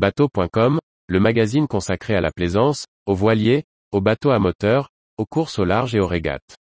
Bateau.com, 0.00 0.78
le 1.08 1.20
magazine 1.20 1.66
consacré 1.66 2.14
à 2.14 2.22
la 2.22 2.30
plaisance, 2.30 2.86
aux 3.04 3.14
voiliers, 3.14 3.64
aux 3.92 4.00
bateaux 4.00 4.30
à 4.30 4.38
moteur, 4.38 4.88
aux 5.18 5.26
courses 5.26 5.58
au 5.58 5.66
large 5.66 5.94
et 5.94 6.00
aux 6.00 6.06
régates. 6.06 6.56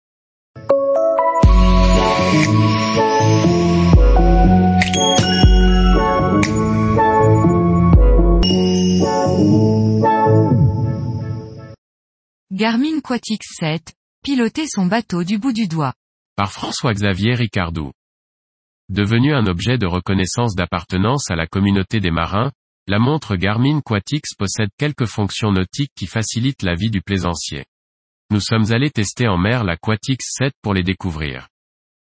Garmin 12.51 12.99
Quatix 13.05 13.47
7, 13.61 13.93
piloter 14.25 14.67
son 14.67 14.87
bateau 14.87 15.23
du 15.23 15.39
bout 15.39 15.53
du 15.53 15.69
doigt. 15.69 15.95
Par 16.34 16.51
François-Xavier 16.51 17.34
Ricardou. 17.34 17.93
Devenu 18.89 19.33
un 19.33 19.47
objet 19.47 19.79
de 19.79 19.87
reconnaissance 19.87 20.57
d'appartenance 20.57 21.30
à 21.30 21.37
la 21.37 21.47
communauté 21.47 22.01
des 22.01 22.11
marins, 22.11 22.51
la 22.89 22.98
montre 22.98 23.37
Garmin 23.37 23.83
Quatix 23.83 24.34
possède 24.34 24.70
quelques 24.79 25.05
fonctions 25.05 25.52
nautiques 25.52 25.92
qui 25.95 26.06
facilitent 26.06 26.62
la 26.62 26.74
vie 26.74 26.91
du 26.91 27.02
plaisancier. 27.02 27.66
Nous 28.30 28.41
sommes 28.41 28.73
allés 28.73 28.91
tester 28.91 29.29
en 29.29 29.37
mer 29.37 29.62
la 29.62 29.77
Quatix 29.77 30.24
7 30.38 30.55
pour 30.62 30.73
les 30.73 30.83
découvrir. 30.83 31.48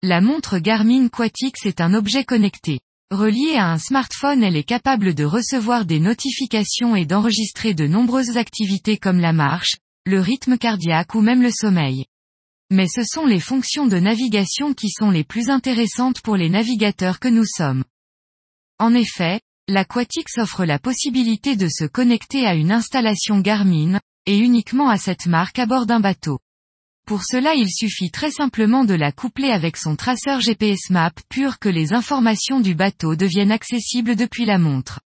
La 0.03 0.21
montre 0.21 0.59
Garmin 0.59 1.09
Quatix 1.09 1.65
est 1.65 1.81
un 1.81 1.95
objet 1.95 2.25
connecté. 2.25 2.81
Reliée 3.11 3.57
à 3.57 3.73
un 3.73 3.79
smartphone 3.79 4.43
elle 4.43 4.57
est 4.57 4.63
capable 4.63 5.15
de 5.15 5.25
recevoir 5.25 5.87
des 5.87 6.01
notifications 6.01 6.95
et 6.95 7.07
d'enregistrer 7.07 7.73
de 7.73 7.87
nombreuses 7.87 8.37
activités 8.37 8.99
comme 8.99 9.21
la 9.21 9.33
marche, 9.33 9.77
le 10.05 10.21
rythme 10.21 10.59
cardiaque 10.59 11.15
ou 11.15 11.23
même 11.23 11.41
le 11.41 11.51
sommeil. 11.51 12.05
Mais 12.71 12.89
ce 12.89 13.05
sont 13.05 13.25
les 13.25 13.41
fonctions 13.41 13.87
de 13.87 13.99
navigation 13.99 14.75
qui 14.75 14.91
sont 14.91 15.11
les 15.11 15.25
plus 15.25 15.49
intéressantes 15.49 16.21
pour 16.21 16.37
les 16.37 16.51
navigateurs 16.51 17.21
que 17.21 17.29
nous 17.29 17.47
sommes. 17.47 17.85
En 18.79 18.93
effet, 18.93 19.41
l'Aquatix 19.69 20.39
offre 20.39 20.65
la 20.65 20.79
possibilité 20.79 21.55
de 21.55 21.69
se 21.69 21.85
connecter 21.85 22.47
à 22.47 22.55
une 22.55 22.73
installation 22.73 23.41
Garmin, 23.41 24.01
et 24.25 24.39
uniquement 24.39 24.89
à 24.89 24.97
cette 24.97 25.27
marque 25.27 25.59
à 25.59 25.67
bord 25.67 25.85
d'un 25.85 26.01
bateau. 26.01 26.39
Pour 27.07 27.23
cela 27.23 27.55
il 27.55 27.71
suffit 27.71 28.11
très 28.11 28.31
simplement 28.31 28.85
de 28.85 28.95
la 28.95 29.13
coupler 29.13 29.51
avec 29.51 29.77
son 29.77 29.95
traceur 29.95 30.41
GPS 30.41 30.91
Map 30.91 31.13
pur 31.29 31.59
que 31.59 31.69
les 31.69 31.93
informations 31.93 32.61
du 32.61 32.75
bateau 32.75 33.15
deviennent 33.15 33.53
accessibles 33.53 34.17
depuis 34.17 34.47
la 34.47 34.59
montre. 34.59 35.01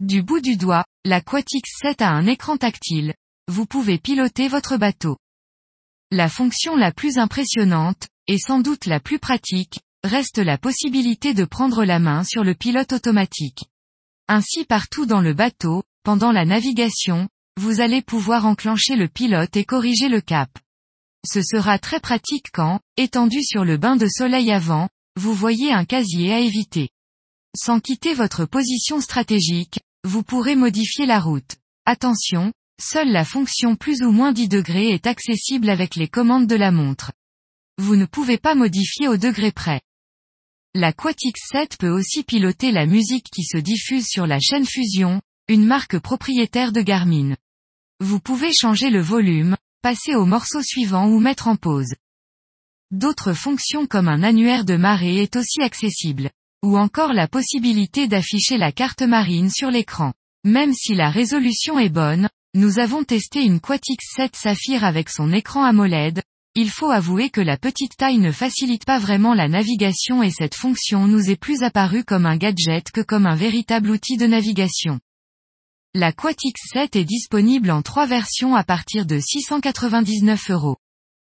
Du 0.00 0.22
bout 0.22 0.40
du 0.40 0.56
doigt, 0.56 0.84
l'Aquatix 1.04 1.62
7 1.80 2.02
a 2.02 2.10
un 2.10 2.26
écran 2.26 2.56
tactile. 2.56 3.14
Vous 3.48 3.66
pouvez 3.66 3.98
piloter 3.98 4.48
votre 4.48 4.76
bateau. 4.76 5.16
La 6.10 6.28
fonction 6.28 6.76
la 6.76 6.92
plus 6.92 7.18
impressionnante, 7.18 8.08
et 8.26 8.38
sans 8.38 8.60
doute 8.60 8.86
la 8.86 8.98
plus 8.98 9.20
pratique, 9.20 9.80
reste 10.04 10.38
la 10.38 10.58
possibilité 10.58 11.34
de 11.34 11.44
prendre 11.44 11.84
la 11.84 12.00
main 12.00 12.24
sur 12.24 12.42
le 12.42 12.54
pilote 12.54 12.92
automatique. 12.92 13.64
Ainsi 14.34 14.64
partout 14.64 15.04
dans 15.04 15.20
le 15.20 15.34
bateau, 15.34 15.82
pendant 16.04 16.32
la 16.32 16.46
navigation, 16.46 17.28
vous 17.60 17.82
allez 17.82 18.00
pouvoir 18.00 18.46
enclencher 18.46 18.96
le 18.96 19.06
pilote 19.06 19.54
et 19.58 19.66
corriger 19.66 20.08
le 20.08 20.22
cap. 20.22 20.48
Ce 21.30 21.42
sera 21.42 21.78
très 21.78 22.00
pratique 22.00 22.46
quand, 22.50 22.80
étendu 22.96 23.42
sur 23.42 23.62
le 23.62 23.76
bain 23.76 23.94
de 23.96 24.06
soleil 24.08 24.50
avant, 24.50 24.88
vous 25.20 25.34
voyez 25.34 25.70
un 25.70 25.84
casier 25.84 26.32
à 26.32 26.38
éviter. 26.38 26.88
Sans 27.54 27.78
quitter 27.78 28.14
votre 28.14 28.46
position 28.46 29.02
stratégique, 29.02 29.80
vous 30.02 30.22
pourrez 30.22 30.56
modifier 30.56 31.04
la 31.04 31.20
route. 31.20 31.56
Attention, 31.84 32.54
Seule 32.80 33.12
la 33.12 33.26
fonction 33.26 33.76
plus 33.76 34.00
ou 34.00 34.12
moins 34.12 34.32
10 34.32 34.48
degrés 34.48 34.88
est 34.94 35.06
accessible 35.06 35.68
avec 35.68 35.94
les 35.94 36.08
commandes 36.08 36.46
de 36.46 36.56
la 36.56 36.70
montre. 36.70 37.12
Vous 37.76 37.96
ne 37.96 38.06
pouvez 38.06 38.38
pas 38.38 38.54
modifier 38.54 39.08
au 39.08 39.18
degré 39.18 39.52
près. 39.52 39.82
La 40.74 40.94
Quatix 40.94 41.38
7 41.52 41.76
peut 41.76 41.90
aussi 41.90 42.22
piloter 42.22 42.72
la 42.72 42.86
musique 42.86 43.26
qui 43.30 43.42
se 43.42 43.58
diffuse 43.58 44.06
sur 44.06 44.26
la 44.26 44.40
chaîne 44.40 44.64
Fusion, 44.64 45.20
une 45.48 45.66
marque 45.66 45.98
propriétaire 45.98 46.72
de 46.72 46.80
Garmin. 46.80 47.36
Vous 48.00 48.20
pouvez 48.20 48.54
changer 48.54 48.88
le 48.88 49.02
volume, 49.02 49.54
passer 49.82 50.14
au 50.14 50.24
morceau 50.24 50.62
suivant 50.62 51.08
ou 51.08 51.20
mettre 51.20 51.48
en 51.48 51.56
pause. 51.56 51.94
D'autres 52.90 53.34
fonctions 53.34 53.86
comme 53.86 54.08
un 54.08 54.22
annuaire 54.22 54.64
de 54.64 54.76
marée 54.76 55.20
est 55.20 55.36
aussi 55.36 55.60
accessible. 55.60 56.30
Ou 56.64 56.78
encore 56.78 57.12
la 57.12 57.28
possibilité 57.28 58.08
d'afficher 58.08 58.56
la 58.56 58.72
carte 58.72 59.02
marine 59.02 59.50
sur 59.50 59.70
l'écran. 59.70 60.14
Même 60.44 60.72
si 60.72 60.94
la 60.94 61.10
résolution 61.10 61.78
est 61.78 61.90
bonne, 61.90 62.30
nous 62.54 62.78
avons 62.78 63.04
testé 63.04 63.42
une 63.42 63.60
Quatix 63.60 63.98
7 64.16 64.36
Saphir 64.36 64.84
avec 64.84 65.10
son 65.10 65.34
écran 65.34 65.64
AMOLED, 65.64 66.22
il 66.54 66.70
faut 66.70 66.90
avouer 66.90 67.30
que 67.30 67.40
la 67.40 67.56
petite 67.56 67.96
taille 67.96 68.18
ne 68.18 68.32
facilite 68.32 68.84
pas 68.84 68.98
vraiment 68.98 69.34
la 69.34 69.48
navigation 69.48 70.22
et 70.22 70.30
cette 70.30 70.54
fonction 70.54 71.06
nous 71.06 71.30
est 71.30 71.36
plus 71.36 71.62
apparue 71.62 72.04
comme 72.04 72.26
un 72.26 72.36
gadget 72.36 72.90
que 72.90 73.00
comme 73.00 73.26
un 73.26 73.34
véritable 73.34 73.90
outil 73.90 74.16
de 74.16 74.26
navigation. 74.26 75.00
La 75.94 76.12
Quatix 76.12 76.54
7 76.72 76.96
est 76.96 77.04
disponible 77.04 77.70
en 77.70 77.82
trois 77.82 78.06
versions 78.06 78.54
à 78.54 78.64
partir 78.64 79.06
de 79.06 79.18
699 79.18 80.50
euros. 80.50 80.76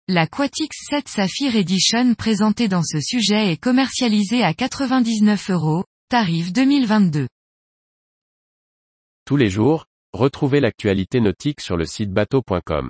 La 0.07 0.27
Quatix 0.27 0.69
7 0.89 1.07
Saphir 1.07 1.55
Edition 1.55 2.13
présentée 2.15 2.67
dans 2.67 2.83
ce 2.83 2.99
sujet 2.99 3.51
est 3.51 3.57
commercialisée 3.57 4.43
à 4.43 4.53
99 4.53 5.49
euros, 5.49 5.83
tarif 6.09 6.51
2022. 6.51 7.27
Tous 9.25 9.37
les 9.37 9.49
jours, 9.49 9.85
Retrouvez 10.13 10.59
l'actualité 10.59 11.21
nautique 11.21 11.61
sur 11.61 11.77
le 11.77 11.85
site 11.85 12.11
bateau.com. 12.11 12.89